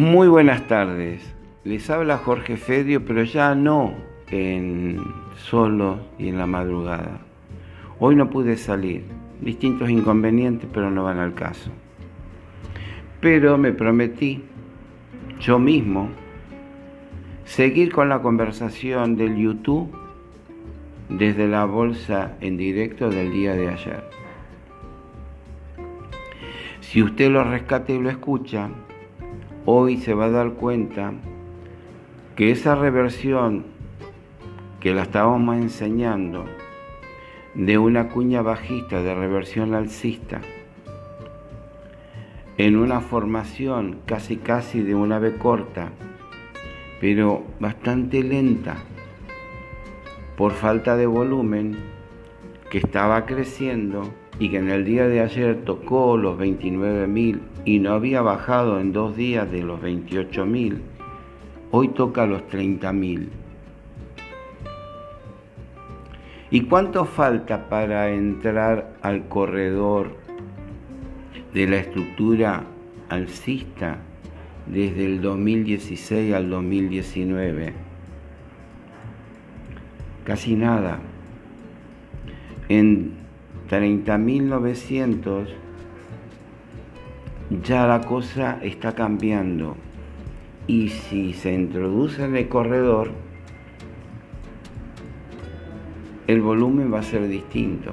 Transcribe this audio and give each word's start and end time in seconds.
Muy 0.00 0.28
buenas 0.28 0.66
tardes. 0.66 1.20
Les 1.62 1.90
habla 1.90 2.16
Jorge 2.16 2.56
Fedio, 2.56 3.04
pero 3.04 3.22
ya 3.22 3.54
no 3.54 3.92
en 4.30 4.98
solo 5.36 5.98
y 6.18 6.28
en 6.28 6.38
la 6.38 6.46
madrugada. 6.46 7.20
Hoy 7.98 8.16
no 8.16 8.30
pude 8.30 8.56
salir. 8.56 9.04
Distintos 9.42 9.90
inconvenientes, 9.90 10.70
pero 10.72 10.90
no 10.90 11.04
van 11.04 11.18
al 11.18 11.34
caso. 11.34 11.70
Pero 13.20 13.58
me 13.58 13.72
prometí 13.72 14.42
yo 15.38 15.58
mismo 15.58 16.08
seguir 17.44 17.92
con 17.92 18.08
la 18.08 18.22
conversación 18.22 19.16
del 19.16 19.36
YouTube 19.36 19.94
desde 21.10 21.46
la 21.46 21.66
bolsa 21.66 22.38
en 22.40 22.56
directo 22.56 23.10
del 23.10 23.32
día 23.32 23.52
de 23.54 23.68
ayer. 23.68 24.02
Si 26.80 27.02
usted 27.02 27.30
lo 27.30 27.44
rescata 27.44 27.92
y 27.92 27.98
lo 27.98 28.08
escucha, 28.08 28.70
hoy 29.64 29.98
se 29.98 30.14
va 30.14 30.26
a 30.26 30.30
dar 30.30 30.52
cuenta 30.52 31.12
que 32.36 32.50
esa 32.50 32.74
reversión 32.74 33.64
que 34.80 34.94
la 34.94 35.02
estábamos 35.02 35.56
enseñando 35.56 36.44
de 37.54 37.78
una 37.78 38.08
cuña 38.08 38.42
bajista 38.42 39.02
de 39.02 39.14
reversión 39.14 39.74
alcista 39.74 40.40
en 42.56 42.76
una 42.76 43.00
formación 43.00 44.00
casi 44.04 44.36
casi 44.36 44.82
de 44.82 44.94
una 44.94 45.18
B 45.18 45.38
corta, 45.38 45.92
pero 47.00 47.44
bastante 47.58 48.22
lenta 48.22 48.76
por 50.36 50.52
falta 50.52 50.96
de 50.96 51.06
volumen, 51.06 51.76
que 52.70 52.78
estaba 52.78 53.26
creciendo 53.26 54.02
y 54.38 54.50
que 54.50 54.58
en 54.58 54.70
el 54.70 54.84
día 54.84 55.06
de 55.06 55.20
ayer 55.20 55.64
tocó 55.64 56.16
los 56.16 56.38
29.000 56.38 57.40
y 57.64 57.78
no 57.78 57.92
había 57.92 58.22
bajado 58.22 58.80
en 58.80 58.92
dos 58.92 59.16
días 59.16 59.50
de 59.50 59.62
los 59.62 59.80
28.000, 59.80 60.78
hoy 61.70 61.88
toca 61.88 62.26
los 62.26 62.42
30.000. 62.48 63.28
¿Y 66.52 66.62
cuánto 66.62 67.04
falta 67.04 67.68
para 67.68 68.10
entrar 68.10 68.96
al 69.02 69.28
corredor 69.28 70.16
de 71.54 71.66
la 71.66 71.76
estructura 71.76 72.64
alcista 73.08 73.98
desde 74.66 75.04
el 75.04 75.20
2016 75.20 76.34
al 76.34 76.50
2019? 76.50 77.72
Casi 80.24 80.56
nada. 80.56 80.98
En 82.68 83.12
30.900 83.68 85.46
ya 87.50 87.86
la 87.86 88.00
cosa 88.00 88.58
está 88.62 88.94
cambiando 88.94 89.76
y 90.66 90.88
si 90.88 91.32
se 91.32 91.52
introduce 91.52 92.24
en 92.24 92.36
el 92.36 92.48
corredor 92.48 93.10
el 96.28 96.40
volumen 96.42 96.94
va 96.94 97.00
a 97.00 97.02
ser 97.02 97.26
distinto. 97.26 97.92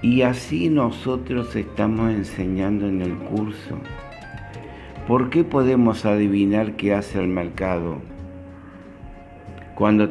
Y 0.00 0.22
así 0.22 0.70
nosotros 0.70 1.54
estamos 1.54 2.12
enseñando 2.12 2.88
en 2.88 3.02
el 3.02 3.14
curso. 3.14 3.76
¿Por 5.06 5.28
qué 5.28 5.44
podemos 5.44 6.06
adivinar 6.06 6.76
qué 6.76 6.94
hace 6.94 7.18
el 7.18 7.28
mercado? 7.28 7.98
Cuando 9.74 10.08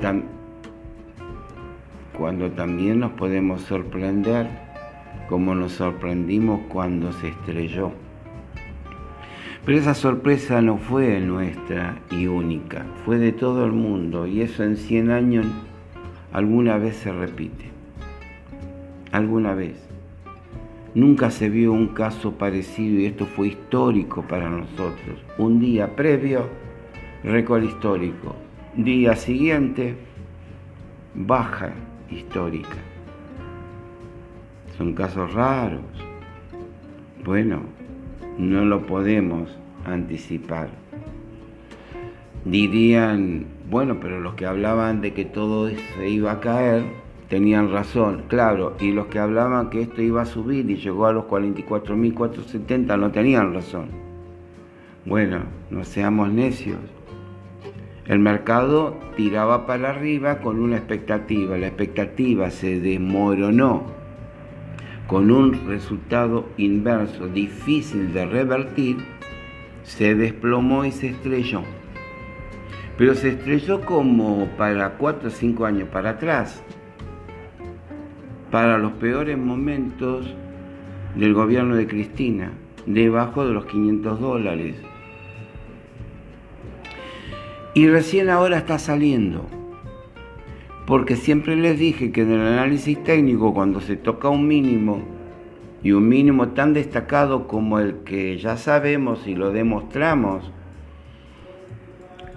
cuando 2.15 2.51
también 2.51 2.99
nos 2.99 3.13
podemos 3.13 3.61
sorprender 3.61 4.68
como 5.29 5.53
nos 5.53 5.73
sorprendimos 5.73 6.61
cuando 6.69 7.13
se 7.13 7.29
estrelló. 7.29 7.91
Pero 9.63 9.77
esa 9.77 9.93
sorpresa 9.93 10.61
no 10.61 10.77
fue 10.77 11.19
nuestra 11.19 11.99
y 12.09 12.25
única, 12.25 12.85
fue 13.05 13.19
de 13.19 13.31
todo 13.31 13.63
el 13.65 13.71
mundo 13.71 14.25
y 14.25 14.41
eso 14.41 14.63
en 14.63 14.75
100 14.75 15.11
años 15.11 15.45
alguna 16.33 16.77
vez 16.77 16.95
se 16.95 17.11
repite. 17.11 17.65
Alguna 19.11 19.53
vez. 19.53 19.87
Nunca 20.95 21.29
se 21.29 21.49
vio 21.49 21.71
un 21.71 21.89
caso 21.89 22.33
parecido 22.33 22.99
y 22.99 23.05
esto 23.05 23.27
fue 23.27 23.49
histórico 23.49 24.23
para 24.23 24.49
nosotros. 24.49 25.23
Un 25.37 25.59
día 25.59 25.95
previo, 25.95 26.47
récord 27.23 27.63
histórico. 27.63 28.35
Día 28.75 29.15
siguiente, 29.15 29.95
baja 31.13 31.73
histórica. 32.09 32.77
Son 34.79 34.93
casos 34.93 35.33
raros. 35.33 35.81
Bueno, 37.25 37.63
no 38.37 38.63
lo 38.63 38.87
podemos 38.87 39.53
anticipar. 39.83 40.69
Dirían, 42.45 43.45
bueno, 43.69 43.97
pero 43.99 44.21
los 44.21 44.35
que 44.35 44.45
hablaban 44.45 45.01
de 45.01 45.13
que 45.13 45.25
todo 45.25 45.69
se 45.69 46.09
iba 46.09 46.31
a 46.31 46.39
caer 46.39 46.85
tenían 47.27 47.73
razón, 47.73 48.23
claro, 48.29 48.77
y 48.79 48.93
los 48.93 49.07
que 49.07 49.19
hablaban 49.19 49.69
que 49.69 49.81
esto 49.81 50.01
iba 50.01 50.21
a 50.21 50.25
subir 50.25 50.69
y 50.69 50.77
llegó 50.77 51.07
a 51.07 51.11
los 51.11 51.25
44.470 51.25 52.97
no 52.97 53.11
tenían 53.11 53.53
razón. 53.53 53.89
Bueno, 55.05 55.41
no 55.69 55.83
seamos 55.83 56.31
necios. 56.31 56.79
El 58.05 58.19
mercado 58.19 58.97
tiraba 59.17 59.67
para 59.67 59.89
arriba 59.89 60.37
con 60.37 60.57
una 60.57 60.77
expectativa, 60.77 61.57
la 61.57 61.67
expectativa 61.67 62.49
se 62.49 62.79
desmoronó 62.79 63.98
con 65.09 65.31
un 65.31 65.67
resultado 65.67 66.47
inverso 66.57 67.27
difícil 67.27 68.13
de 68.13 68.27
revertir, 68.27 68.97
se 69.81 70.13
desplomó 70.13 70.85
y 70.85 70.91
se 70.91 71.07
estrelló. 71.07 71.63
Pero 72.95 73.15
se 73.15 73.29
estrelló 73.29 73.81
como 73.81 74.47
para 74.55 74.97
4 74.97 75.29
o 75.29 75.31
5 75.31 75.65
años 75.65 75.89
para 75.89 76.11
atrás, 76.11 76.63
para 78.51 78.77
los 78.77 78.91
peores 78.93 79.35
momentos 79.35 80.27
del 81.15 81.33
gobierno 81.33 81.75
de 81.75 81.87
Cristina, 81.87 82.51
debajo 82.85 83.47
de 83.47 83.53
los 83.53 83.65
500 83.65 84.19
dólares. 84.19 84.75
Y 87.73 87.87
recién 87.87 88.29
ahora 88.29 88.59
está 88.59 88.77
saliendo. 88.77 89.58
Porque 90.89 91.15
siempre 91.15 91.55
les 91.55 91.77
dije 91.77 92.11
que 92.11 92.23
en 92.23 92.31
el 92.31 92.41
análisis 92.41 93.03
técnico, 93.03 93.53
cuando 93.53 93.79
se 93.79 93.95
toca 93.95 94.27
un 94.27 94.47
mínimo, 94.47 95.03
y 95.83 95.91
un 95.91 96.09
mínimo 96.09 96.49
tan 96.49 96.73
destacado 96.73 97.47
como 97.47 97.77
el 97.77 97.97
que 97.97 98.39
ya 98.39 98.57
sabemos 98.57 99.27
y 99.27 99.35
lo 99.35 99.51
demostramos 99.51 100.51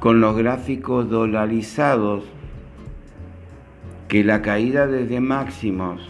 con 0.00 0.20
los 0.20 0.36
gráficos 0.36 1.08
dolarizados, 1.08 2.24
que 4.08 4.22
la 4.22 4.42
caída 4.42 4.86
desde 4.86 5.20
máximos 5.20 6.06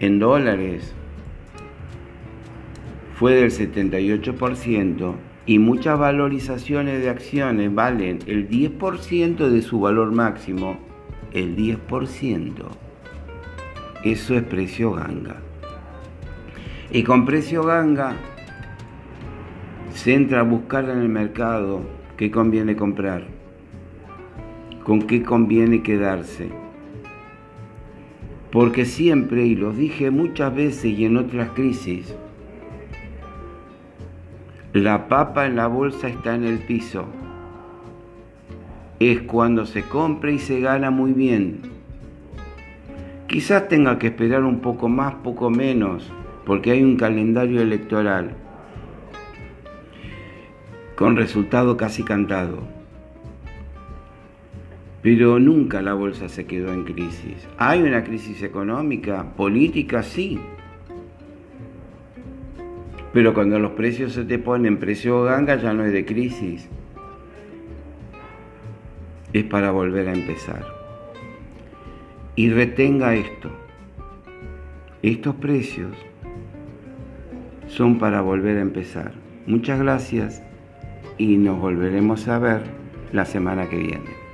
en 0.00 0.18
dólares 0.18 0.92
fue 3.14 3.34
del 3.34 3.52
78%, 3.52 5.14
y 5.46 5.60
muchas 5.60 5.96
valorizaciones 5.96 7.02
de 7.02 7.08
acciones 7.08 7.72
valen 7.72 8.18
el 8.26 8.48
10% 8.48 9.48
de 9.48 9.62
su 9.62 9.78
valor 9.78 10.10
máximo, 10.10 10.87
el 11.32 11.56
10%. 11.56 12.52
Eso 14.04 14.34
es 14.34 14.42
precio 14.44 14.92
ganga. 14.92 15.36
Y 16.90 17.02
con 17.02 17.26
precio 17.26 17.62
ganga 17.64 18.16
se 19.92 20.14
entra 20.14 20.40
a 20.40 20.44
buscar 20.44 20.88
en 20.88 20.98
el 20.98 21.08
mercado 21.08 21.82
qué 22.16 22.30
conviene 22.30 22.76
comprar, 22.76 23.24
con 24.84 25.02
qué 25.02 25.22
conviene 25.22 25.82
quedarse. 25.82 26.48
Porque 28.50 28.86
siempre, 28.86 29.44
y 29.44 29.54
lo 29.54 29.72
dije 29.72 30.10
muchas 30.10 30.54
veces 30.54 30.86
y 30.86 31.04
en 31.04 31.16
otras 31.16 31.50
crisis, 31.50 32.14
la 34.72 35.08
papa 35.08 35.46
en 35.46 35.56
la 35.56 35.66
bolsa 35.66 36.08
está 36.08 36.34
en 36.34 36.44
el 36.44 36.58
piso. 36.58 37.06
Es 39.00 39.22
cuando 39.22 39.64
se 39.64 39.82
compra 39.82 40.30
y 40.30 40.38
se 40.38 40.60
gana 40.60 40.90
muy 40.90 41.12
bien. 41.12 41.60
Quizás 43.26 43.68
tenga 43.68 43.98
que 43.98 44.08
esperar 44.08 44.42
un 44.44 44.60
poco 44.60 44.88
más, 44.88 45.14
poco 45.16 45.50
menos, 45.50 46.10
porque 46.44 46.72
hay 46.72 46.82
un 46.82 46.96
calendario 46.96 47.60
electoral 47.60 48.30
con 50.96 51.16
resultado 51.16 51.76
casi 51.76 52.02
cantado. 52.02 52.62
Pero 55.02 55.38
nunca 55.38 55.80
la 55.80 55.94
bolsa 55.94 56.28
se 56.28 56.46
quedó 56.46 56.72
en 56.72 56.84
crisis. 56.84 57.46
Hay 57.56 57.82
una 57.82 58.02
crisis 58.02 58.42
económica, 58.42 59.24
política, 59.36 60.02
sí, 60.02 60.40
pero 63.12 63.32
cuando 63.32 63.58
los 63.58 63.72
precios 63.72 64.12
se 64.12 64.24
te 64.24 64.38
ponen 64.38 64.78
precio 64.78 65.22
ganga 65.24 65.56
ya 65.56 65.72
no 65.72 65.84
es 65.84 65.92
de 65.92 66.04
crisis. 66.04 66.68
Es 69.32 69.44
para 69.44 69.70
volver 69.70 70.08
a 70.08 70.12
empezar. 70.12 70.64
Y 72.36 72.50
retenga 72.50 73.14
esto. 73.14 73.50
Estos 75.02 75.34
precios 75.36 75.94
son 77.66 77.98
para 77.98 78.20
volver 78.20 78.58
a 78.58 78.62
empezar. 78.62 79.12
Muchas 79.46 79.78
gracias 79.78 80.42
y 81.18 81.36
nos 81.36 81.60
volveremos 81.60 82.28
a 82.28 82.38
ver 82.38 82.62
la 83.12 83.24
semana 83.24 83.68
que 83.68 83.76
viene. 83.76 84.27